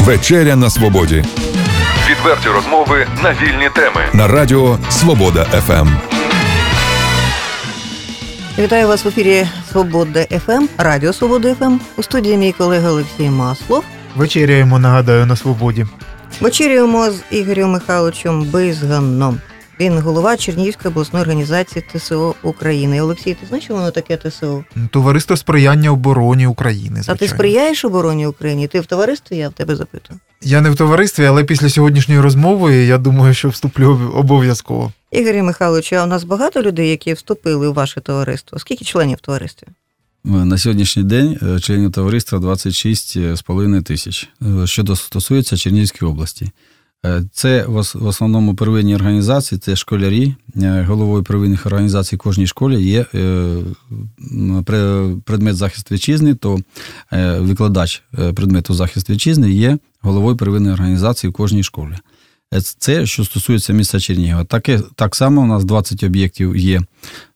[0.00, 1.24] Вечеря на свободі.
[2.10, 4.00] Відверті розмови на вільні теми.
[4.12, 5.88] На радіо Свобода ФМ.
[8.58, 11.78] Вітаю вас в ефірі Свобода ФМ, Радіо Свобода ФМ.
[11.96, 13.84] У студії мій колега Олексій Маслов.
[14.16, 15.86] Вечеряємо, нагадаю, на свободі.
[16.40, 19.40] Вечерюємо з Ігорем Михайловичем Бизганом.
[19.82, 23.00] Він голова Чернігівської обласної організації ТСО України.
[23.00, 24.64] Олексій, ти знаєш, що воно таке ТСО?
[24.90, 27.02] Товариство сприяння обороні України.
[27.06, 28.66] А ти сприяєш обороні України?
[28.66, 29.36] Ти в товаристві?
[29.36, 30.20] Я в тебе запитую.
[30.42, 34.92] Я не в товаристві, але після сьогоднішньої розмови я думаю, що вступлю обов'язково.
[35.10, 38.58] Ігорі Михайловичу, а у нас багато людей, які вступили у ваше товариство.
[38.58, 39.66] Скільки членів в товаристві?
[40.24, 44.28] На сьогоднішній день е, членів товариства 26,5 тисяч.
[44.62, 46.50] Е, Що стосується Чернігівської області.
[47.06, 50.34] Е, Це в основному первинні організації, це школярі.
[50.56, 53.56] Е, Головою первинних організацій кожній школі є е,
[55.24, 56.58] предмет захист вітчизни, то
[57.38, 61.94] викладач предмету захист вітчизни є головою первинної організації в кожній школі.
[62.78, 64.44] Це що стосується міста Чернігова.
[64.44, 66.80] Таке, так само у нас 20 об'єктів є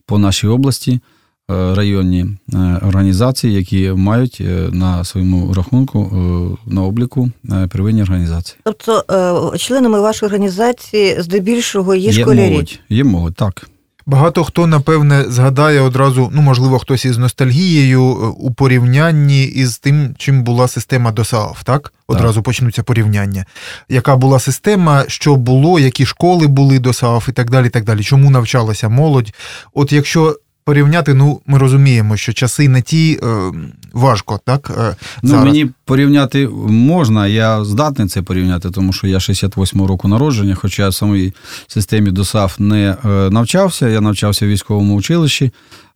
[0.07, 1.01] по нашій області
[1.49, 7.31] районні е, організації, які мають е, на своєму рахунку е, на обліку
[7.69, 8.59] первинні організації.
[8.65, 12.51] Тобто членами вашої організації здебільшого є, школярі.
[12.51, 13.69] молодь, є молодь, так.
[14.09, 18.03] Багато хто, напевне, згадає одразу, ну, можливо, хтось із ностальгією
[18.39, 21.93] у порівнянні із тим, чим була система ДОСААФ, так?
[22.07, 23.45] Одразу почнуться порівняння.
[23.89, 28.03] Яка була система, що було, які школи були ДОСААФ і так далі, і так далі.
[28.03, 29.33] Чому навчалася молодь?
[29.75, 30.37] От якщо
[30.67, 33.53] порівняти, ну, ми розуміємо, що часи не ті е,
[33.93, 34.71] важко, так?
[34.79, 35.45] Е, Ну, зараз.
[35.45, 40.89] мені порівняти можна, я здатний це порівняти, тому що я 68-го року народження, хоча я
[40.89, 41.33] в самій
[41.67, 43.89] системі ДОСАФ не е, навчався.
[43.89, 45.51] Я навчався в військовому училищі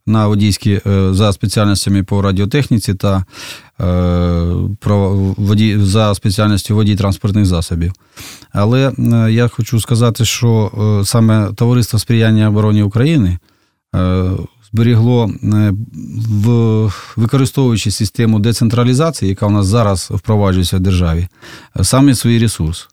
[0.05, 3.25] на водійській е, за спеціальностями по радіотехніці та
[3.81, 4.43] е,
[4.79, 7.93] про воді, за спеціальністю водій транспортних засобів.
[8.53, 13.37] Але е, я хочу сказати, що е, саме Товариство сприяння обороні України
[14.73, 15.73] зберігло, е,
[16.29, 21.27] в, використовуючи систему децентралізації, яка у нас зараз впроваджується в державі,
[21.79, 22.89] е, саме свій ресурс.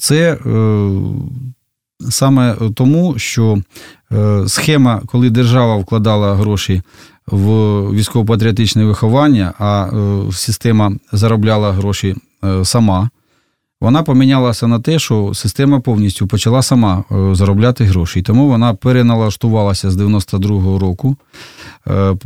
[0.00, 0.38] Це е,
[2.10, 3.58] саме тому, що
[4.46, 6.82] схема, коли держава вкладала гроші
[7.26, 7.46] в
[7.92, 9.90] військово-патріотичне виховання, а
[10.32, 12.16] система заробляла гроші
[12.62, 13.10] сама.
[13.80, 18.18] Вона помінялася на те, що система повністю почала сама е, заробляти гроші.
[18.20, 21.16] І тому вона переналаштувалася з 92-го року.
[21.88, 22.16] Е,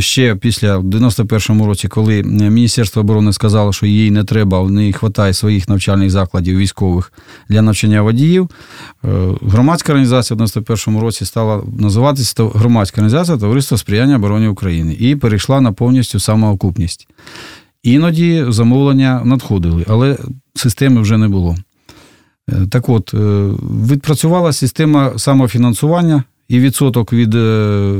[0.00, 4.94] Ще після в 91-му році, коли Міністерство оборони сказало, що їй не треба, в неї
[5.02, 7.12] вистачає своїх навчальних закладів військових
[7.48, 8.48] для навчання водіїв.
[9.04, 9.08] е,
[9.42, 15.60] Громадська організація в 91-му році стала називатися громадська організація Товариство сприяння обороні України і перейшла
[15.60, 17.08] на повністю самоокупність.
[17.82, 20.16] Іноді замовлення надходили, але
[20.54, 21.56] системи вже не було.
[22.48, 23.18] Е, Так от, е,
[23.90, 27.98] відпрацювала система самофінансування і відсоток від е,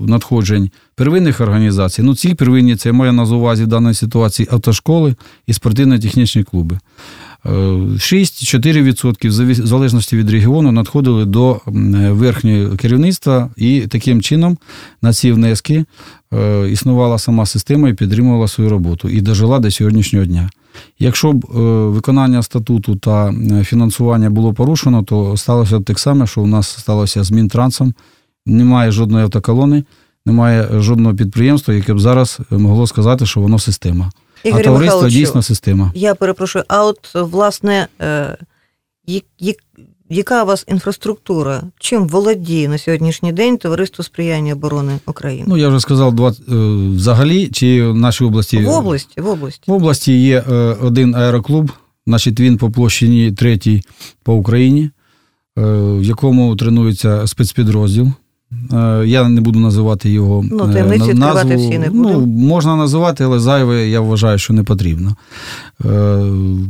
[0.00, 2.02] надходжень первинних організацій.
[2.02, 5.14] Ну, ці первинні це я маю на увазі в даній ситуації автошколи
[5.46, 6.78] і спортивно-технічні клуби.
[7.46, 14.58] Е, 6-4% в залежності від регіону надходили до верхнього керівництва, і таким чином
[15.02, 15.84] на ці внески
[16.70, 20.50] існувала сама система і підтримувала свою роботу і дожила до сьогоднішнього дня.
[20.98, 26.26] Якщо б е, виконання статуту та е, фінансування було порушено, то сталося б так само,
[26.26, 27.94] що у нас сталося з Мінтрансом.
[28.46, 29.84] Немає жодної автоколони,
[30.26, 34.10] немає жодного підприємства, яке б зараз могло сказати, що воно система.
[34.44, 35.92] Ігорі а товариство Михайловичу, дійсно система.
[35.94, 38.36] Я перепрошую, а от власне, е,
[39.06, 39.54] я- я-
[40.12, 41.62] яка у вас інфраструктура?
[41.78, 45.44] Чим володіє на сьогоднішній день Товариство сприяння оборони України?
[45.48, 46.34] Ну, я вже сказав, два, е,
[46.96, 48.58] взагалі, чи в нашій області.
[48.58, 49.62] в області, в області.
[49.66, 50.52] В області є е,
[50.82, 51.72] один аероклуб,
[52.06, 53.82] значить він по площині третій
[54.22, 54.90] по Україні, е,
[55.98, 58.12] в якому тренується спецпідрозділ.
[58.72, 61.68] Е, Я не буду називати його Ну, е, таємниці відкривати назву.
[61.68, 65.16] всі не Ну, можна називати, але зайве, я вважаю, що не потрібно.
[65.84, 66.18] Е,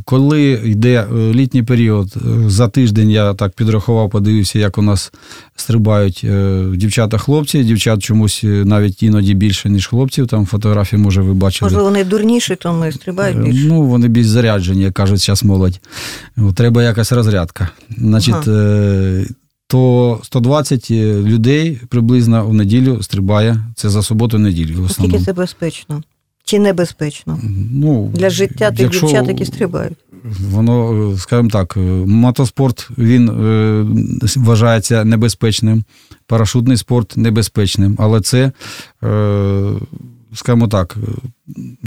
[0.05, 5.13] Коли йде е, літній період, е, за тиждень я так підрахував, подивився, як у нас
[5.57, 7.65] стрибають е, дівчата-хлопці.
[7.65, 10.27] Дівчат чомусь е, навіть іноді більше, ніж хлопців.
[10.27, 11.67] Там фотографії, може, ви бачили.
[11.71, 13.65] Можливо, вони дурніші, тому і стрибають більше.
[13.69, 15.81] Ну, вони більш заряджені, як кажуть зараз молодь.
[16.55, 17.69] Треба якась розрядка.
[17.99, 19.27] Значить, е,
[19.73, 23.57] то 120 людей приблизно в неділю стрибає.
[23.75, 24.83] Це за суботу-неділю.
[24.83, 25.25] В основному.
[25.25, 26.03] це безпечно?
[26.45, 27.41] Чи небезпечно?
[27.73, 29.99] Ну, Для життя тих якщо дівчат, які стрибають.
[30.51, 33.85] Воно, е, скажімо так, е, мотоспорт він е,
[34.37, 35.85] вважається небезпечним,
[36.27, 38.53] парашутний спорт небезпечним, але це
[39.05, 39.73] е,
[40.35, 40.97] скажімо так,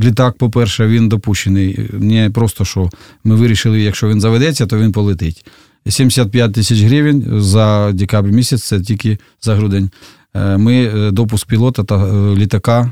[0.04, 1.90] літак, по-перше, він допущений.
[1.94, 2.90] Не просто що
[3.24, 5.46] ми вирішили, якщо він заведеться, то він полетить.
[5.92, 9.90] 75 тисяч гривень за декабрь місяць, це тільки за грудень.
[10.36, 12.92] Е, Ми е, допуск пілота та е, літака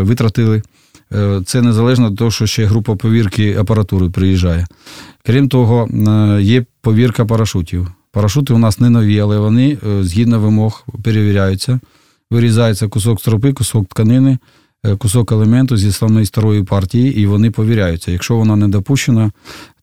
[0.00, 0.62] витратили.
[1.46, 4.66] Це незалежно від того, що ще група повірки апаратури приїжджає.
[5.26, 5.88] Крім того,
[6.40, 7.88] є повірка парашутів.
[8.12, 11.80] Парашути у нас не нові, але вони згідно вимог перевіряються.
[12.30, 14.38] Вирізається кусок стропи, кусок тканини,
[14.98, 18.12] кусок елементу зі самої старої партії, і вони повіряються.
[18.12, 19.30] Якщо вона не допущена,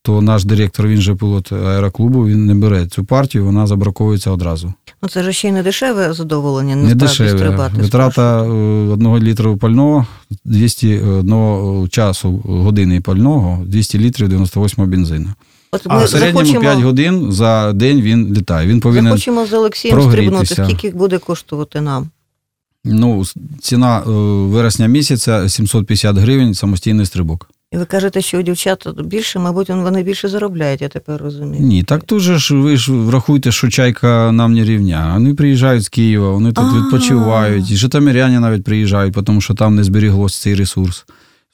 [0.08, 4.74] то наш директор, він же пілот аероклубу, він не бере цю партію, вона забраковується одразу.
[5.02, 7.30] Ну це ж ще й не дешеве задоволення, Не насправді дешеве.
[7.30, 7.82] стрибати.
[7.82, 8.48] Витрата е,
[8.92, 10.06] одного літру пального
[10.46, 15.28] 201 часу години пального, 200 літрів 98 бензину.
[15.72, 18.68] От А в середньому захочемо, 5 годин за день він літає.
[18.68, 20.46] Він повинен захочемо з Олексієм прогрітися.
[20.46, 22.10] стрибнути, скільки буде коштувати нам.
[22.86, 23.24] Ну,
[23.62, 24.10] ціна е,
[24.48, 27.50] вересня місяця 750 гривень самостійний стрибок.
[27.72, 31.64] І ви кажете, що у дівчат більше, мабуть, вони більше заробляють, я тепер розумію.
[31.64, 35.12] Ні, так дуже ж ви ж врахуйте, що чайка нам не рівня.
[35.14, 37.72] Вони приїжджають з Києва, вони тут відпочивають.
[37.72, 41.06] І житомиряні навіть приїжджають, тому що там не зберіглося цей ресурс.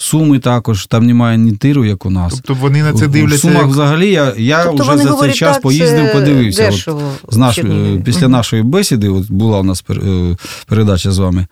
[0.04, 2.34] Суми також, там немає ні тиру, як у нас.
[2.34, 3.38] Тобто вони на це дивляться.
[3.38, 6.70] Сумах як- взагалі я, я тобто вже за цей говорять, час так, поїздив, подивився.
[6.70, 7.60] От з наш,
[8.06, 11.48] після нашої бесіди, от була у нас пер- е, передача з вами.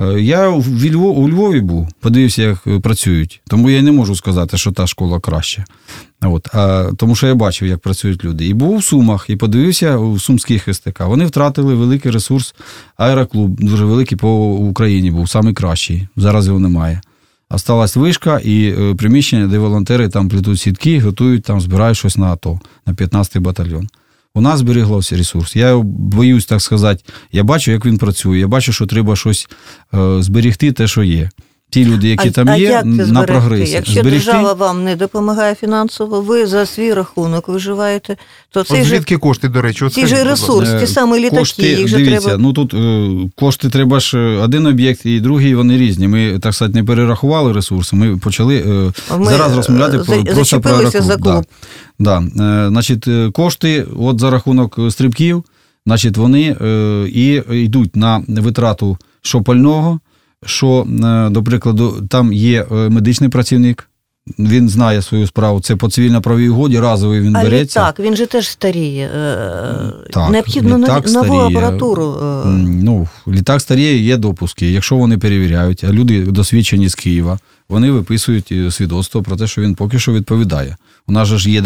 [0.00, 3.40] е, Я в Львов, у Львові був, подивився, як е, працюють.
[3.48, 5.64] Тому я не можу сказати, що та школа краща.
[6.22, 8.46] От, а, тому що я бачив, як працюють люди.
[8.46, 11.00] І був у Сумах, і подивився у сумських СТК.
[11.00, 12.54] Вони втратили великий ресурс.
[12.96, 16.08] Аероклуб дуже великий по Україні був, найкращий.
[16.16, 17.00] Зараз його немає.
[17.54, 22.26] Осталась вишка і е, приміщення, де волонтери там плетуть сітки, готують, там збирають щось на
[22.26, 23.88] АТО, на 15-й батальйон.
[24.34, 25.56] У нас зберіглося ресурс.
[25.56, 28.38] Я боюсь так сказати, я бачу, як він працює.
[28.38, 29.48] Я бачу, що треба щось
[29.94, 31.30] е, зберігти, те, що є.
[31.74, 33.32] Ті люди, які а, там а є, як на зберегти?
[33.32, 33.72] прогресі.
[33.72, 38.16] Якщо держава вам не допомагає фінансово, ви за свій рахунок виживаєте,
[38.50, 39.84] то цей От же, звідки кошти, до речі?
[39.84, 42.42] От же скажіть, ресурс, ті самі літаки, Кошти, їх же дивіться, треба.
[42.42, 46.08] ну тут е, кошти треба ж е, один об'єкт і другий, вони різні.
[46.08, 47.96] Ми, так сказати, не перерахували ресурси.
[47.96, 51.44] Ми почали е, Ми, зараз розмовляти е, про, за- просто про за клуб.
[51.98, 52.22] Да.
[52.34, 52.68] Да.
[52.68, 55.44] Значить, кошти от за рахунок стрибків,
[55.86, 60.00] значить, вони е, і йдуть на витрату що пального,
[60.46, 63.88] що, е, до прикладу, там є е, медичний працівник.
[64.38, 65.60] Він знає свою справу.
[65.60, 67.80] Це по цивільно-правій угоді, разовий він А береться.
[67.80, 69.10] літак, він же теж старіє.
[69.16, 71.58] Е, Так, Необхідно літак нову старіє.
[71.58, 72.16] апаратуру.
[72.82, 74.70] Ну, літак старіє, є допуски.
[74.72, 77.38] Якщо вони перевіряють, а люди досвідчені з Києва,
[77.68, 80.76] вони виписують свідоцтво про те, що він поки що відповідає.
[81.06, 81.60] У нас же ж є,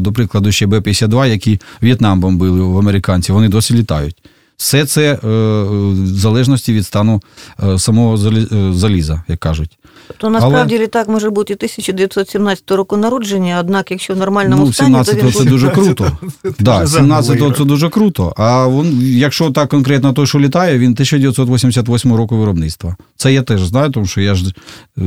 [0.00, 4.16] до прикладу, ще Б-52, які В'єтнам бомбили в американців, вони досі літають.
[4.56, 7.22] Все це е, в залежності від стану
[7.64, 9.78] е, самого залі- е, заліза, як кажуть.
[10.16, 15.00] То насправді літак може бути 1917 року народження, однак, якщо в нормальному Ну, стані, то
[15.00, 16.18] 17-го він це дуже круто.
[16.60, 18.34] Да, 17 загнуло, це дуже круто.
[18.36, 22.96] А він, якщо так конкретно той, що літає, він 1988 року виробництва.
[23.16, 24.54] Це я теж знаю, тому що я ж
[24.98, 25.02] е,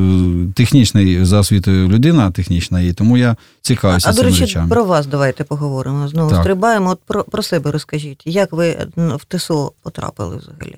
[0.55, 4.69] технічний за освітою людина, технічна, і тому я цікавився А до речі, речами.
[4.69, 6.07] про вас давайте поговоримо.
[6.07, 6.39] Знову Так.
[6.41, 6.89] стрибаємо.
[6.89, 10.75] От про, про себе розкажіть, як ви в ТСО потрапили взагалі?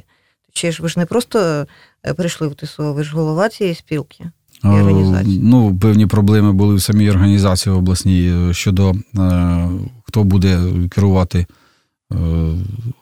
[0.53, 1.65] Чи ж ви ж не просто
[2.05, 4.23] е, прийшли в ТСО, ви ж голова цієї спілки
[4.63, 5.39] і Е, організації?
[5.43, 8.93] Ну, певні проблеми були в самій організації обласній е, щодо
[10.03, 11.45] хто буде керувати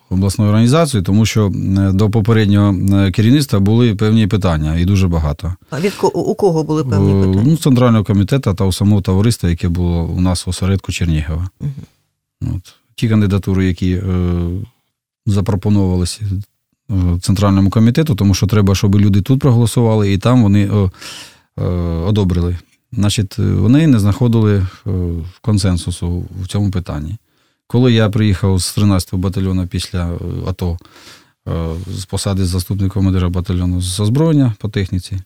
[0.10, 1.52] обласною організацією, тому що
[1.94, 2.76] до попереднього
[3.12, 5.56] керівництва були певні питання, і дуже багато.
[5.70, 7.44] А від ко- у кого були певні питання?
[7.52, 11.50] Ну, центрального комітету та у самого товариства, яке було у нас в осередку Чернігова.
[11.62, 12.56] Мгм.
[12.56, 12.76] От.
[12.96, 14.02] Ті кандидатури, які
[15.26, 16.22] запропонувалися
[17.22, 20.90] центральному комітету, тому що треба, щоб люди тут проголосували, і там вони
[22.06, 22.58] одобрили.
[22.92, 24.92] Значить, е, вони не знаходили е,
[25.42, 27.18] консенсусу в цьому питанні.
[27.68, 30.78] Коли я приїхав з 13-го батальйону після е, АТО
[31.88, 35.20] з посади заступника командира батальйону з озброєння по техніці,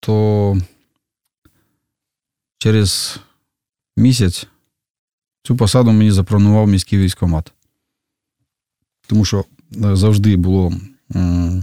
[0.00, 0.56] то
[2.58, 3.20] через
[3.96, 4.46] місяць
[5.42, 7.52] цю посаду мені запропонував міський військкомат.
[9.10, 9.44] Тому що
[9.84, 10.72] е, завжди було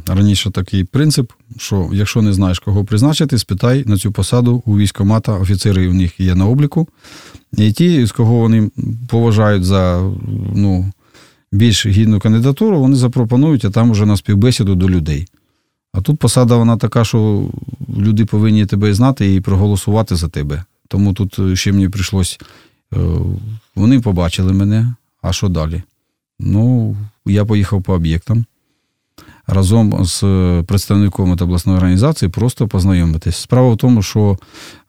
[0.07, 5.31] раніше такий принцип, що якщо не знаєш, кого призначити, спитай на цю посаду у військкомата,
[5.33, 6.87] офіцери у них є на обліку.
[7.57, 8.69] І ті, з кого вони
[9.07, 10.11] поважають за
[10.55, 10.91] ну,
[11.51, 15.27] більш гідну кандидатуру, вони запропонують, а там вже на співбесіду до людей.
[15.93, 17.49] А тут посада вона така, що
[17.97, 20.63] люди повинні тебе знати і проголосувати за тебе.
[20.87, 22.39] Тому тут е, ще мені прийшлось.
[22.93, 22.97] е,
[23.75, 25.83] Вони побачили мене, а що далі?
[26.39, 26.95] Ну,
[27.29, 28.45] я поїхав по об'єктам.
[29.47, 30.23] разом з
[30.67, 33.35] представником обласної організації просто познайомитись.
[33.35, 34.37] Справа в тому, що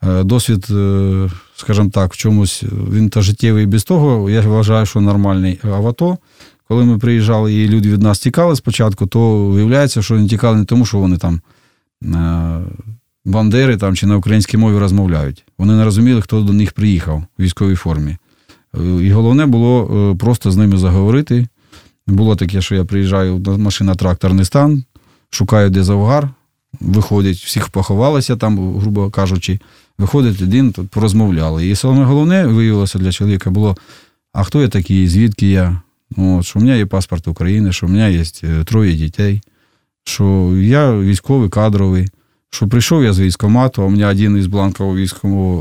[0.03, 5.01] е, досвід, е, скажімо так, в чомусь він та життєвий без того, я вважаю, що
[5.01, 5.61] нормальний.
[5.63, 6.19] А в АТО,
[6.69, 10.65] коли ми приїжджали і люди від нас тікали спочатку, то виявляється, що вони тікали не
[10.65, 11.41] тому, що вони там
[13.25, 15.45] бандери там чи на українській мові розмовляють.
[15.59, 18.17] Вони не розуміли, хто до них приїхав в військовій формі.
[19.01, 21.47] І головне було просто з ними заговорити.
[22.09, 24.85] Було таке, що я приїжджаю на машина тракторний стан,
[25.31, 26.29] шукаю, де завгар,
[26.81, 29.61] виходять, всіх поховалися там, грубо кажучи,
[29.99, 31.69] виходить один, тут порозмовляли.
[31.69, 33.77] І саме головне виявилося для чоловіка було:
[34.33, 35.81] а хто я такий, звідки я?
[36.17, 39.41] От, Що в мене є паспорт України, що в мене є е, троє дітей,
[40.05, 42.09] що я військовий кадровий,
[42.51, 45.61] що прийшов я з військкомату, а у мене один із бланків військового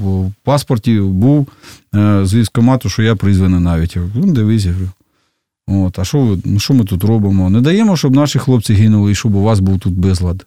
[0.00, 1.46] в паспорті був
[1.94, 3.96] е, з військкомату, що я призваний навіть.
[4.14, 4.90] Ну, дивись, я говорю.
[5.68, 7.50] От, А що ну, що ми тут робимо?
[7.50, 10.46] Не даємо, щоб наші хлопці гинули і щоб у вас був тут безлад.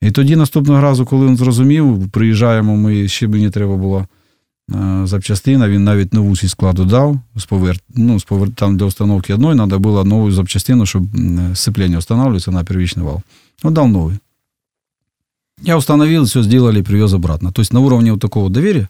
[0.00, 4.06] І тоді наступного разу, коли він зрозумів, приїжджаємо, ми ще мені треба була
[4.74, 7.76] е, запчастина, він навіть нову свій складу дав, з повер...
[7.94, 8.50] ну, з повер...
[8.50, 11.02] там для установки одної треба було нову запчастину, щоб
[11.54, 13.22] сцеплення встановлюється на первичний вал.
[13.62, 14.16] Он дав новий.
[15.62, 17.52] Я установил, все сделали, привез обратно.
[17.52, 18.88] То есть на уровне вот такого доверия,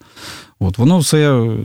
[0.58, 1.56] от, воно все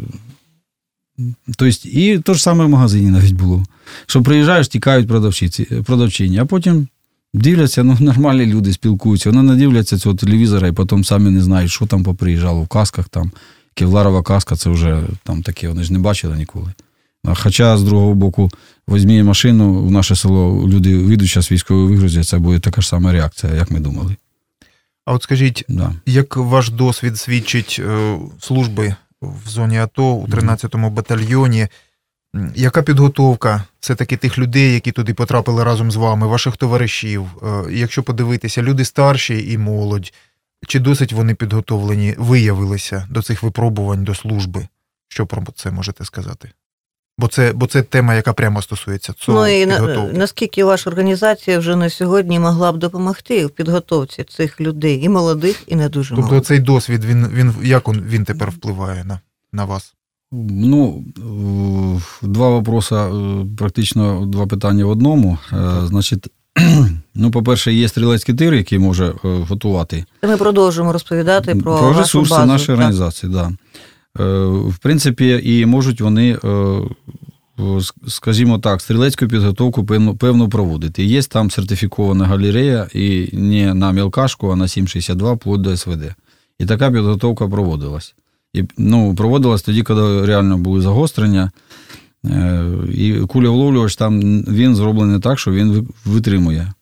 [1.57, 3.63] Тобто, і то ж саме в магазині навіть було.
[4.05, 6.87] Що приїжджаєш, тікають продавчиці, продавчині, а потім
[7.33, 11.71] дивляться, ну нормальні люди спілкуються, вони не дивляться цього телевізора і потім самі не знають,
[11.71, 13.09] що там поприїжджало в касках.
[13.09, 13.31] там.
[13.73, 16.73] Кевларова каска це вже там таке, вони ж не бачили ніколи.
[17.35, 18.51] Хоча, з другого боку,
[18.87, 23.11] візьмі машину в наше село, люди вийдуть зараз військові вигрузять, це буде така ж сама
[23.11, 24.15] реакція, як ми думали.
[25.05, 25.93] А от скажіть, да.
[26.05, 31.67] як ваш досвід свідчить е, служби в зоні АТО у 13-му батальйоні.
[32.55, 37.25] Яка підготовка все-таки тих людей, які туди потрапили разом з вами, ваших товаришів?
[37.43, 40.13] Е, якщо подивитися, люди старші і молодь,
[40.67, 44.67] чи досить вони підготовлені, виявилися до цих випробувань, до служби?
[45.07, 46.51] Що про це можете сказати?
[47.21, 49.39] Бо це бо це тема, яка прямо стосується цього.
[49.39, 50.17] Ну і підготовки.
[50.17, 55.63] наскільки ваша організація вже на сьогодні могла б допомогти в підготовці цих людей, і молодих,
[55.67, 56.39] і не дуже тобто молодих?
[56.39, 59.19] Тобто цей досвід, він він як він, він тепер впливає на,
[59.53, 59.93] на вас?
[60.31, 61.03] Ну,
[62.21, 62.95] два вопроси,
[63.57, 65.37] практично два питання в одному.
[65.53, 66.27] Е, значить,
[67.15, 70.05] ну, по-перше, є стрілецький тир, який може е, готувати.
[70.23, 72.75] Ми продовжуємо розповідати про, про ресурси базу, нашої так?
[72.75, 73.31] організації.
[73.31, 73.51] Да.
[74.19, 76.81] Е, в принципі, і можуть вони, е,
[78.07, 79.85] скажімо так, стрілецьку підготовку
[80.19, 81.03] певно проводити.
[81.03, 86.15] Є там сертифікована галерея, і не на мілкашку, а на 7,62 вплоть до СВД.
[86.59, 88.15] І така підготовка проводилась.
[88.53, 91.51] І ну, проводилась тоді, коли реально були загострення.
[92.25, 96.73] Е, і кулявловлювач там він зроблений так, що він витримує.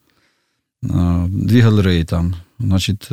[1.28, 2.34] Дві галереї там.
[2.60, 3.08] Значить,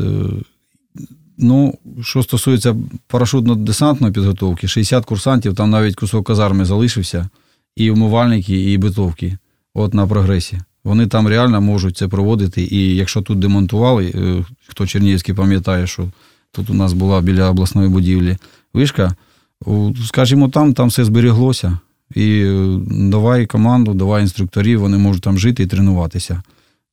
[1.38, 2.75] Ну, що стосується
[3.10, 7.29] парашутно-десантної підготовки, 60 курсантів, там навіть кусок казарми залишився,
[7.75, 9.38] і умивальники, і битовки.
[9.74, 10.60] От на прогресі.
[10.84, 12.62] Вони там реально можуть це проводити.
[12.62, 16.08] І якщо тут демонтували, е, хто Чернігівський пам'ятає, що
[16.51, 18.38] тут у нас була біля обласної будівлі
[18.74, 19.15] вишка,
[20.06, 21.77] скажімо, там там все зберіглося.
[22.15, 26.44] І е, давай команду, давай інструкторів, вони можуть там жити і тренуватися.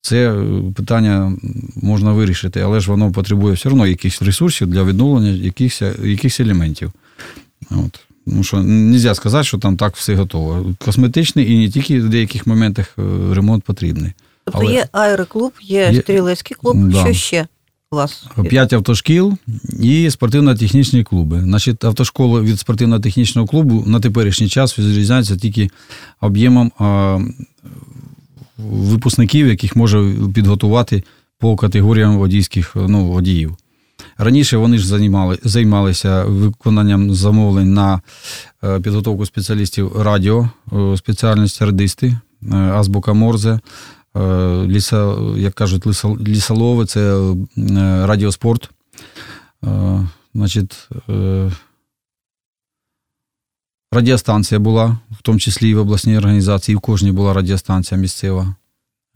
[0.04, 1.32] Це е, питання
[1.76, 6.92] можна вирішити, але ж воно потребує все одно якихось ресурсів для відновлення якихось якихось елементів.
[7.70, 8.00] От.
[8.26, 10.74] Ну що не можна сказати, що там так все готово.
[10.84, 13.02] Косметичний і не тільки в деяких моментах е,
[13.34, 14.12] ремонт потрібний.
[14.44, 14.72] Тобто але...
[14.72, 17.04] є аероклуб, є, є стрілецький клуб, да.
[17.04, 17.46] що ще
[17.90, 18.26] у вас?
[18.50, 19.36] П'ять автошкіл
[19.80, 21.40] і спортивно-технічні клуби.
[21.40, 25.70] Значить, автошколи від спортивно-технічного клубу на теперішній час відрізняються тільки
[26.20, 26.72] об'ємом
[28.58, 31.02] випускників, яких може підготувати
[31.38, 33.56] по категоріям водійських ну, водіїв.
[34.18, 38.00] Раніше вони ж займали, займалися виконанням замовлень на
[38.64, 42.06] е, підготовку спеціалістів радіо, е, спеціальність радисти,
[42.52, 43.60] е, азбука Морзе,
[44.66, 45.86] ліса, як кажуть,
[46.20, 47.34] лісолови, це
[48.06, 48.70] радіоспорт.
[50.34, 50.88] Значить,
[53.94, 58.54] Радіостанція була, в тому числі і в обласній організації, і в кожній була радіостанція місцева.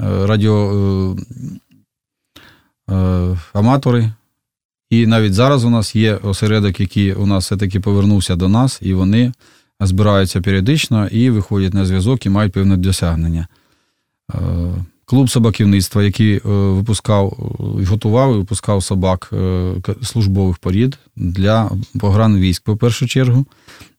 [0.01, 1.17] Е, радіо
[2.89, 4.13] е, е, аматори.
[4.91, 8.95] І навіть зараз у нас є осередок, який у нас все-таки повернувся до нас, і
[8.95, 9.33] вони
[9.81, 13.47] збираються періодично і виходять на зв'язок і мають певне досягнення.
[15.05, 17.29] Клуб собаківництва, який випускав,
[17.89, 19.33] готував і випускав собак
[20.03, 21.71] службових порід для
[22.01, 23.47] погранвійськ, по першу чергу.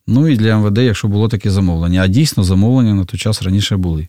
[0.06, 2.02] Ну і для МВД, якщо було таке замовлення.
[2.02, 4.08] А дійсно замовлення на той час раніше були.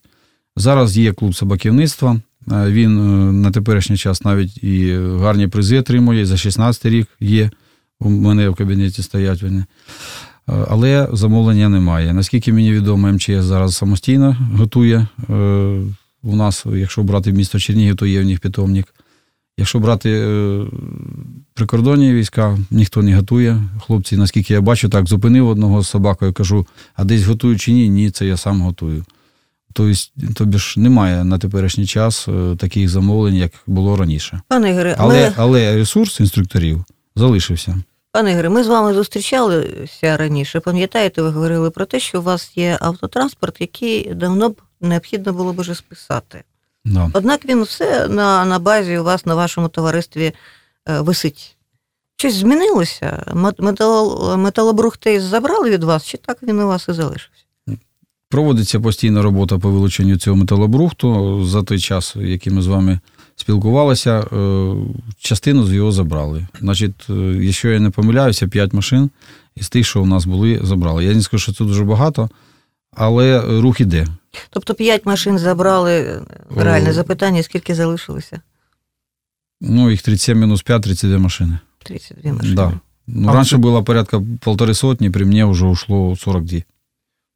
[0.55, 2.21] Зараз є клуб собаківництва.
[2.51, 6.25] Е, Він е, на теперішній час навіть і гарні призи отримує.
[6.25, 7.51] За 16 рік є.
[7.99, 9.59] У мене в кабінеті стоять вони.
[9.59, 9.65] Е,
[10.69, 12.13] Але замовлення немає.
[12.13, 15.07] Наскільки мені відомо, МЧС зараз самостійно готує.
[16.23, 18.93] У нас, якщо брати місто Чернігів, то є в них питомник.
[19.61, 20.65] Якщо брати е,
[21.53, 23.63] прикордонні війська, ніхто не готує.
[23.85, 27.89] Хлопці, наскільки я бачу, так зупинив одного з собакою, кажу, а десь готують чи ні?
[27.89, 29.05] Ні, це я сам готую.
[29.73, 29.93] Тобто,
[30.35, 34.41] тобі ж немає на теперішній час е, таких замовлень, як було раніше.
[34.47, 37.77] Пане Ігоре, Але, ми, але ресурс інструкторів залишився.
[38.11, 40.59] пане Ігоре, ми з вами зустрічалися раніше.
[40.59, 45.53] Пам'ятаєте, ви говорили про те, що у вас є автотранспорт, який давно б необхідно було
[45.53, 46.43] б вже списати.
[46.85, 47.09] Да.
[47.13, 50.33] Однак він все на, на базі у вас на вашому товаристві
[50.89, 51.55] е, висить.
[52.17, 53.23] Щось змінилося?
[53.33, 57.43] Мет- Метал, металобрухтей забрали від вас, чи так він у вас і залишився?
[58.29, 61.43] Проводиться постійна робота по вилученню цього металобрухту.
[61.45, 62.99] За той час, який ми з вами
[63.35, 64.73] спілкувалися, е,
[65.19, 66.47] частину з його забрали.
[66.59, 69.09] Значить, е, якщо я не помиляюся, 5 машин
[69.55, 71.05] із тих, що у нас були, забрали.
[71.05, 72.29] Я не скажу, що це дуже багато,
[72.95, 74.07] але рух іде.
[74.49, 75.93] Тобто п'ять машин забрали.
[76.01, 76.21] е,
[76.55, 78.41] Реальне запитання, скільки залишилося?
[79.61, 81.59] Ну, їх 37 мінус 5, 32 машини.
[81.85, 82.55] 32 машини.
[82.55, 82.71] Да.
[83.07, 86.59] Ну, А раніше це- було порядка полтори сотні, при мені вже ушло 42.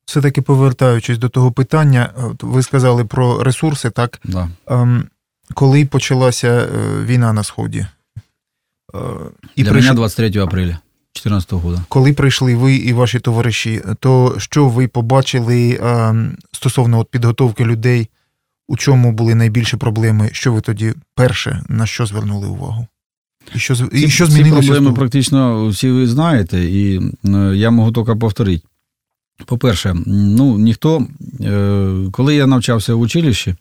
[0.06, 4.20] Все-таки повертаючись до того питання, ви сказали про ресурси, так?
[4.24, 4.50] Да.
[4.68, 5.08] Ем,
[5.54, 6.70] коли почалася е,
[7.06, 7.80] війна на Сході?
[8.96, 8.98] Е,
[9.56, 10.80] і Для прийш- мене 23 апреля
[11.24, 11.82] 2014 року.
[11.90, 18.10] Коли прийшли ви і ваші товариші, то що ви побачили ем, стосовно от підготовки людей?
[18.68, 20.30] У чому були найбільші проблеми?
[20.32, 22.88] Що ви тоді перше на що звернули увагу?
[23.56, 24.62] І що, і Ці- що змінилося?
[24.62, 28.64] з проблеми практично всі ви знаєте, і е, я можу тільки повторити.
[29.46, 31.08] По-перше, ну ніхто,
[31.42, 33.56] е, коли я навчався в училищі,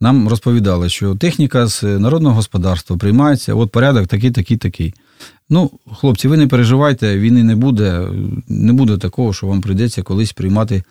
[0.00, 4.94] нам розповідали, що техніка з народного господарства приймається, от порядок такий, такий, такий.
[5.50, 8.08] Ну, хлопці, ви не переживайте, війни не буде,
[8.48, 10.82] не буде такого, що вам прийдеться колись приймати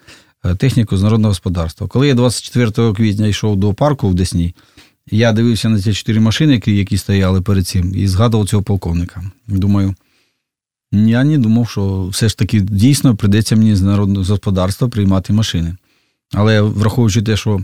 [0.45, 1.87] е, техніку з народного господарства.
[1.87, 4.55] Коли я 24 квітня йшов до парку в Десні,
[5.11, 9.23] я дивився на ті чотири машини, які стояли перед цим, і згадував цього полковника.
[9.47, 9.95] Думаю,
[10.91, 15.75] я не думав, що все ж таки дійсно прийдеться мені з народного господарства приймати машини.
[16.33, 17.61] Але враховуючи те, що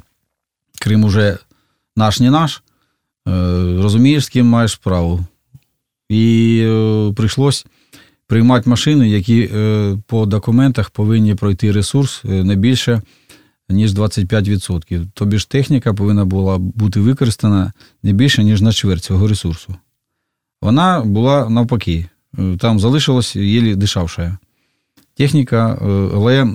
[0.79, 1.37] Крим уже
[1.95, 2.63] наш не наш,
[3.27, 3.31] е,
[3.81, 5.25] розумієш, з ким маєш справу.
[6.09, 7.65] І е, прийшлось
[8.27, 13.01] приймати машини, які е, по документах повинні пройти ресурс не більше,
[13.69, 15.07] ніж 25%.
[15.13, 19.75] Тобі ж техніка повинна була бути використана не більше, ніж на чверть цього ресурсу.
[20.61, 22.05] Вона була навпаки.
[22.59, 24.37] Там залишилось єлі дешевше.
[25.19, 26.47] Техніка, е, але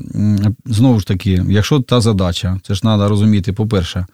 [0.64, 4.07] знову ж таки, якщо та задача, це ж треба розуміти, по-перше, е,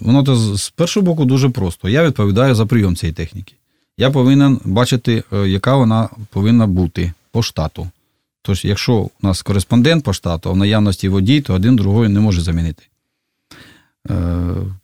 [0.00, 1.88] воно то з першого боку дуже просто.
[1.88, 3.54] Я відповідаю за прийом цієї техніки.
[3.98, 7.88] Я повинен бачити, е, яка вона повинна бути по штату.
[8.42, 12.20] Тож, якщо у нас кореспондент по штату, а в наявності водій, то один другого не
[12.20, 12.82] може замінити.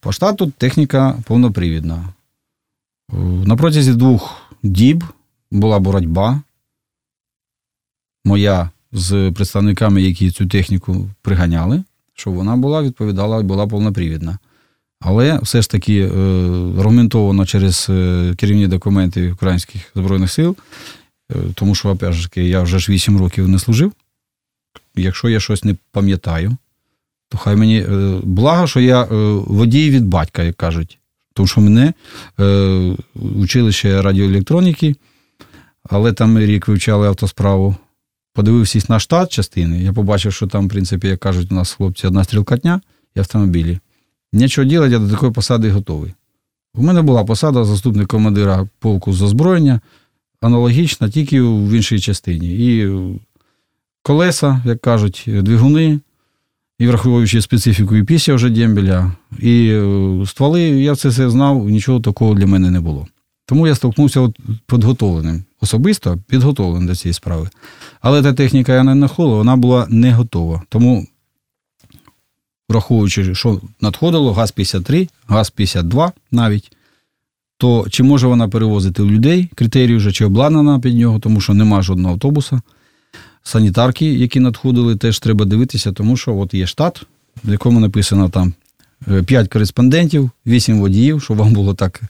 [0.01, 2.09] По штату техніка повнопривідна.
[3.45, 5.05] На протязі двох діб
[5.51, 6.41] була боротьба
[8.25, 14.39] моя з представниками, які цю техніку приганяли, щоб вона була відповідала і була повнопривідна.
[15.05, 16.09] Але все ж таки е,
[16.79, 20.57] аргументовано через е, керівні документи Українських Збройних сил,
[21.31, 23.93] е, тому що, опять ж я вже ж 8 років не служив.
[24.95, 26.57] Якщо я щось не пам'ятаю,
[27.29, 27.87] то хай мені
[28.23, 29.05] благо, що я
[29.47, 30.99] водій від батька, як кажуть.
[31.35, 31.93] Тому що мене
[33.15, 34.97] училище радіоелектроніки,
[35.83, 37.77] але там рік вивчали автосправу.
[38.35, 42.07] Подивився на штат частини, я побачив, що там, в принципі, як кажуть, у нас хлопці
[42.07, 42.81] одна стрілкатня
[43.17, 43.79] і автомобілі.
[44.33, 46.15] Нічого робити, я до такої посади готовий.
[46.75, 49.81] У мене була посада заступник командира полку з озброєння,
[50.41, 52.49] аналогічна, тільки в іншій частині.
[52.49, 52.89] І
[54.03, 56.01] колеса, як кажуть, двигуни,
[56.79, 62.35] і враховуючи специфіку і після вже дембеля, і е, стволи, я це знав, нічого такого
[62.35, 63.07] для мене не було.
[63.53, 67.51] Тому я столкнувся от підготовленим, особисто підготовленим до цієї справи.
[68.01, 70.63] Але та техніка я не знаходила, вона була не готова.
[70.69, 71.07] Тому,
[72.69, 76.73] враховуючи, що надходило ГАЗ-53, ГАЗ-52 навіть,
[77.59, 81.83] то чи може вона перевозити людей, критерії вже чи обладнана під нього, тому що нема
[81.83, 82.61] жодного автобуса.
[83.43, 87.07] Санітарки, які надходили, теж треба дивитися, тому що от є штат,
[87.45, 88.53] в якому написано там
[89.27, 92.01] 5 кореспондентів, 8 водіїв, щоб вам було так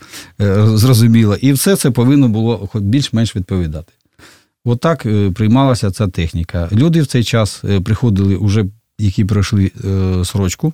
[0.40, 1.36] е, зрозуміло.
[1.40, 3.92] І все це повинно було більш-менш відповідати.
[4.64, 6.68] Отак е, приймалася ця техніка.
[6.72, 8.64] Люди в цей час е, приходили, уже,
[8.98, 10.72] які пройшли е, срочку,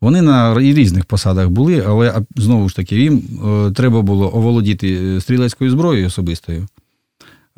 [0.00, 5.70] Вони на різних посадах були, але знову ж таки, їм е, треба було оволодіти стрілецькою
[5.70, 6.66] зброєю особистою,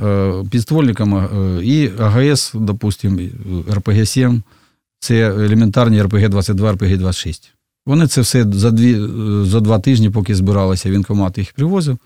[0.01, 1.29] е, підствольниками
[1.65, 3.19] і АГС, допустимо,
[3.69, 4.43] РПГ-7,
[4.99, 7.51] це елементарні РПГ-22, РПГ-26.
[7.87, 9.01] Вони це все за дві,
[9.45, 11.99] за два тижні, поки збиралися, вінкомат їх привозив,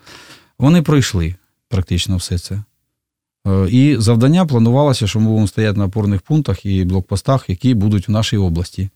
[0.58, 1.34] вони пройшли
[1.68, 2.62] практично все це.
[3.68, 8.10] І завдання планувалося, що ми будемо стояти на опорних пунктах і блокпостах, які будуть в
[8.10, 8.88] нашій області.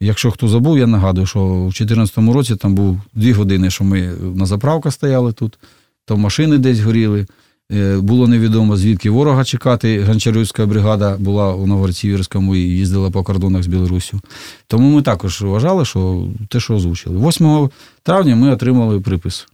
[0.00, 4.12] Якщо хто забув, я нагадую, що в 2014 році там був дві години, що ми
[4.34, 5.58] на заправках стояли тут,
[6.04, 7.26] то машини десь горіли.
[7.72, 10.04] Е, було невідомо, звідки ворога чекати.
[10.04, 14.20] Гончарівська бригада була у Новгород-Сіверському і їздила по кордонах з Білоруссю.
[14.66, 17.28] Тому ми також вважали, що те, що озвучили.
[17.28, 17.70] 8
[18.02, 19.46] травня ми отримали припис.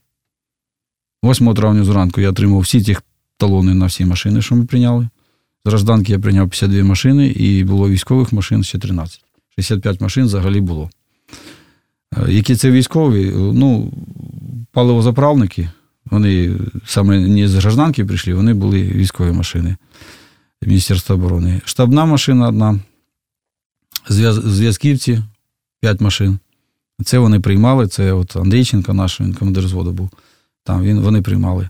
[1.24, 2.96] 8 травня зранку я отримав всі ті
[3.36, 5.08] талони на всі машини, що ми прийняли.
[5.64, 9.24] З гражданки я прийняв 52 машини, і було військових машин ще 13.
[9.54, 10.90] 65 машин взагалі було.
[12.16, 13.32] Е, які це військові?
[13.34, 13.92] Ну,
[14.72, 15.68] паливозаправники,
[16.10, 19.76] вони саме не з гражданки прийшли, вони були військові машини
[20.62, 21.60] Міністерства оборони.
[21.64, 22.80] Штабна машина одна,
[24.08, 25.22] зв'язківці
[25.80, 26.38] 5 машин.
[27.04, 27.88] Це вони приймали.
[27.88, 30.10] Це от Андрійченко, наш він командир зводу був.
[30.64, 31.68] Там він, вони приймали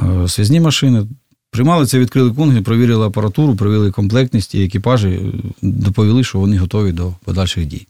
[0.00, 1.06] е, связні машини.
[1.50, 5.32] Приймали це, відкрили пункти, провірили апаратуру, провели комплектність і екіпажі е,
[5.62, 7.86] доповіли, що вони готові до подальших дій.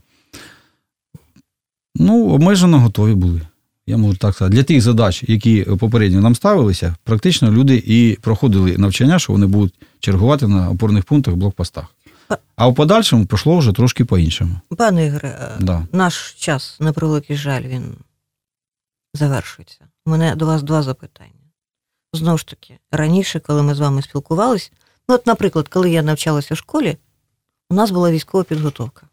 [1.97, 3.41] Ну, обмежено готові були.
[3.87, 4.57] Я можу так сказати.
[4.57, 9.75] Для тих задач, які попередньо нам ставилися, практично люди і проходили навчання, що вони будуть
[10.01, 11.85] чергувати на опорних пунктах, блокпостах.
[12.57, 14.61] А в подальшому пішло вже трошки по-іншому.
[14.79, 15.87] Пане Ігоре, е, да.
[15.93, 17.95] наш час, на превеликий жаль, він
[19.15, 19.81] завершується.
[20.07, 21.31] У мене до вас два запитання.
[22.13, 24.71] Знову ж таки, раніше, коли ми з вами спілкувалися,
[25.09, 26.97] ну, от, наприклад, коли я навчалася в школі,
[27.71, 29.07] у нас була військова підготовка.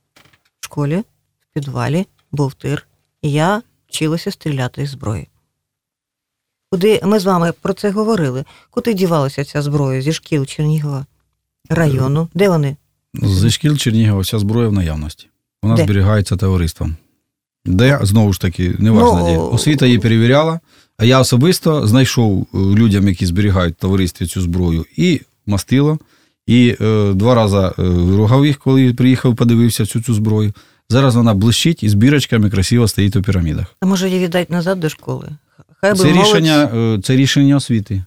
[0.59, 0.97] В школі,
[1.39, 2.87] в підвалі, був тир,
[3.21, 5.27] і я вчилася стріляти з зброї.
[6.71, 8.45] Куди ми з вами про це говорили?
[8.69, 11.05] Куди дівалася ця зброя зі шкіл Чернігова
[11.69, 12.29] району?
[12.33, 12.75] Де вони?
[13.13, 15.27] Зі шкіл Чернігова вся зброя в наявності.
[15.63, 15.83] Вона де?
[15.83, 16.95] зберігається товариством.
[17.65, 19.37] Де, знову ж таки, неважно, ну, де.
[19.37, 20.59] Освіта її перевіряла,
[20.97, 25.99] а я особисто знайшов е, людям, які зберігають товаристві цю зброю, і мастило,
[26.47, 27.73] і е, два рази е,
[28.17, 30.53] ругав їх, коли приїхав, подивився цю цю зброю.
[30.89, 33.75] Зараз вона блищить і з бірочками красиво стоїть у пірамідах.
[33.79, 35.29] А може її віддати назад до школи?
[35.81, 38.03] Хай це, рішення, е, це рішення освіти.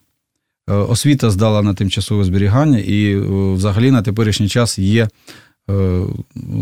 [0.66, 3.16] Освіта здала на тимчасове зберігання, і
[3.54, 5.08] взагалі на теперішній час є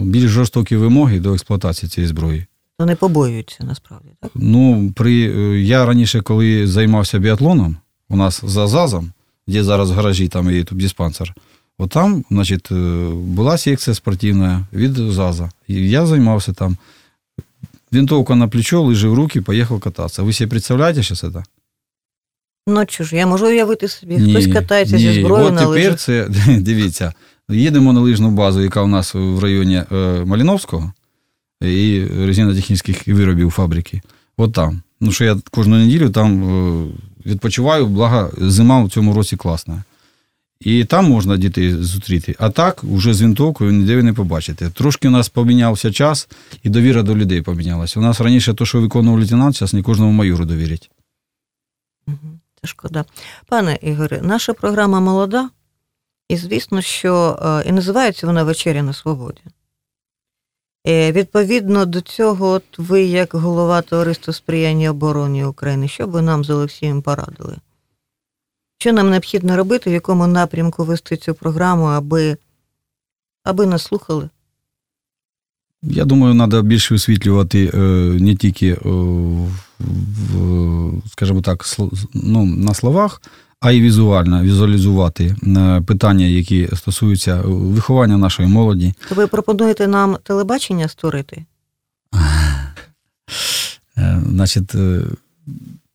[0.05, 2.47] більш жорстокі вимоги до експлуатації цієї зброї.
[2.79, 4.31] Вони побоюються насправді, так?
[4.35, 5.13] Ну, при
[5.63, 7.77] я раніше, коли займався біатлоном,
[8.09, 9.13] у нас за ЗАЗом,
[9.47, 11.35] де зараз в гаражі там і тут диспансер,
[11.81, 15.51] от там, значить, е, була секція спортивна від ЗАЗа.
[15.69, 16.77] І я займався там.
[17.93, 20.23] Винтовка на плечо, лижи в руки, поїхав кататися.
[20.23, 21.29] Ви собі представляєте що це?
[22.67, 25.03] Ну що ж, я можу уявити собі, ні, хтось катається ні.
[25.03, 25.99] зі зброєю От на тепер лижах.
[25.99, 27.13] це, дивіться,
[27.49, 30.93] їдемо на лижну базу, яка у нас в районі е, Маліновського
[31.61, 34.01] і резинотехнічних виробів фабрики.
[34.37, 34.83] От там.
[35.01, 36.87] Ну, що я кожну неділю там е,
[37.27, 39.85] відпочиваю, благо зима в цьому році класна.
[40.61, 42.37] І там можна дітей зустріти.
[42.39, 44.71] А так, вже з винтовкою ніде ви не побачите.
[44.71, 46.29] Трошки у нас помінявся час,
[46.63, 48.01] і довіра до людей помінялася.
[48.01, 50.91] У нас раніше те, що виконував лейтенант, зараз не кожному майору довірять.
[52.61, 53.05] Це шкода.
[53.47, 55.51] Пане Ігоре, наша програма молода,
[56.29, 59.43] і звісно, що е, і називається вона Вечеря на свободі.
[60.87, 66.45] Е, відповідно до цього, от ви, як голова товариства сприяння обороні України, що ви нам
[66.45, 67.57] з Олексієм порадили?
[68.81, 72.37] Що нам необхідно робити, в якому напрямку вести цю програму, аби
[73.45, 74.29] аби нас слухали?
[75.83, 77.79] Я думаю, треба більше висвітлювати е,
[78.21, 78.79] не тільки,
[81.07, 81.65] скажімо так,
[82.15, 83.23] ну, на словах,
[83.61, 88.95] а й візуально візуалізувати е, питання, які стосуються виховання нашої молоді.
[89.09, 91.45] То ви пропонуєте нам телебачення створити?
[93.99, 95.03] Е, значить, е,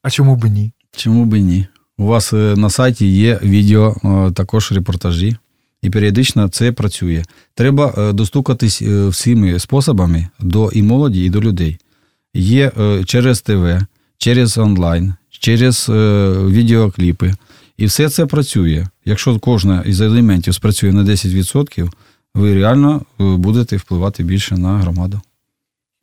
[0.01, 0.71] а чому б ні?
[0.95, 1.67] Чому б ні?
[1.97, 3.95] У вас на сайті є відео,
[4.35, 5.35] також репортажі,
[5.81, 7.23] і періодично це працює.
[7.53, 11.77] Треба достукатись всіми способами до і молоді, і до людей.
[12.33, 12.71] Є
[13.05, 13.79] через ТВ,
[14.17, 15.89] через онлайн, через
[16.49, 17.33] відеокліпи.
[17.77, 18.87] І все це працює.
[19.05, 21.89] Якщо кожна із елементів спрацює на 10%,
[22.35, 25.21] ви реально е, будете впливати більше на громаду.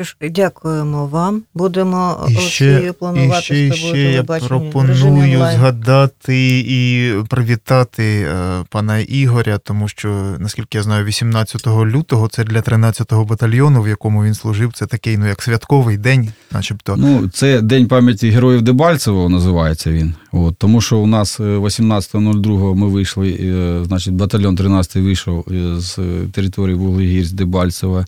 [0.05, 1.43] Що ж, дякуємо вам.
[1.55, 8.65] Будемо І ще, планувати і ще, з тобою ще я пропоную згадати і привітати е,
[8.71, 14.25] пана Ігоря, тому що, наскільки я знаю, 18 лютого це для 13-го батальйону, в якому
[14.25, 14.73] він служив.
[14.73, 16.97] Це такий, ну як святковий день, начебто.
[16.97, 20.15] Ну, це День пам'яті героїв Дебальцевого називається він.
[20.35, 25.81] От, тому що у нас е, 18.02 ми вийшли, е, значить, батальйон 13 вийшов е,
[25.81, 25.99] з
[26.33, 28.07] території Вуглегір з Дебальцева.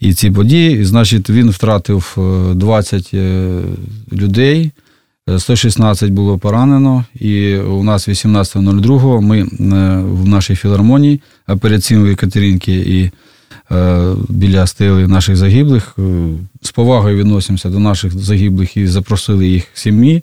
[0.00, 3.60] І ці події, значить, він втратив е, 20 е,
[4.12, 4.70] людей.
[5.28, 9.46] е, 116 було поранено, і у нас 18.02 ми е,
[10.02, 13.10] в нашій філармонії операційної Катеринки і
[13.74, 15.94] е, біля стели наших загиблих.
[15.98, 16.02] е,
[16.62, 20.22] З повагою відносимося до наших загиблих і запросили їх сім'ї.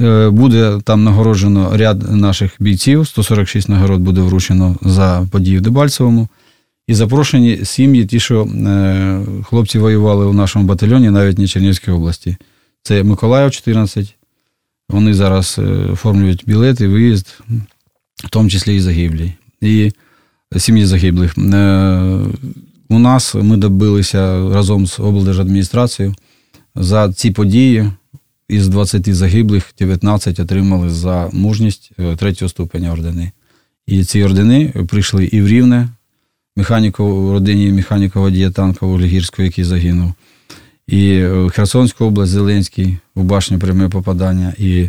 [0.00, 6.28] Е, Буде там нагороджено ряд наших бійців, 146 нагород буде вручено за події в Дебальцевому.
[6.86, 12.36] І запрошені сім'ї, ті, що е, хлопці воювали у нашому батальйоні, навіть не Чернівській області.
[12.82, 14.16] Це Миколаїв 14.
[14.88, 17.38] Вони зараз е, оформлюють білети, виїзд,
[18.16, 19.32] в тому числі і загиблі.
[19.60, 19.92] І
[20.56, 21.34] сім'ї загиблих.
[22.88, 26.14] У нас ми добилися разом з облдержадміністрацією
[26.74, 27.90] за ці події.
[28.48, 33.32] Із 20 загиблих 19 отримали за мужність е, третього ступеня ордени.
[33.86, 35.88] І ці ордени прийшли і в Рівне,
[36.56, 40.12] механіку родині механіка водія танка Олігірського, який загинув,
[40.86, 44.54] і е, Херсонську область, Зеленський, у башню пряме попадання.
[44.58, 44.88] І,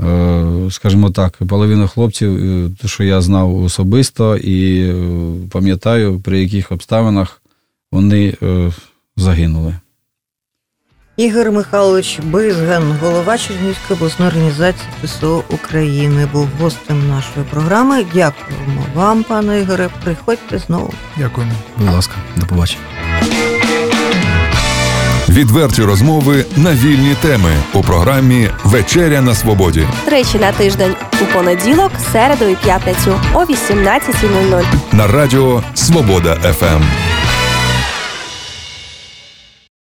[0.00, 2.40] е, скажімо так, половина хлопців,
[2.82, 4.92] те, що я знав особисто, і
[5.50, 7.42] пам'ятаю, при яких обставинах
[7.92, 8.34] вони
[9.16, 9.74] загинули.
[11.16, 18.04] Ігор Михайлович Бизган, голова Чернігівської обласної організації ПСО України, був гостем нашої програми.
[18.14, 19.88] Дякуємо вам, пане Ігоре.
[20.04, 20.92] Приходьте знову.
[21.16, 21.52] Дякуємо.
[21.76, 22.82] Будь ласка, до побачення.
[25.28, 31.92] Відверті розмови на вільні теми у програмі Вечеря на свободі Тричі на тиждень у понеділок,
[32.12, 34.64] середу і п'ятницю о 18.00.
[34.92, 36.82] на радіо Свобода ФМ.